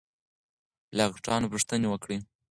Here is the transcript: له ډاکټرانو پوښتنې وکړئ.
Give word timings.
له 0.95 1.03
ډاکټرانو 1.09 1.51
پوښتنې 1.53 1.87
وکړئ. 1.89 2.17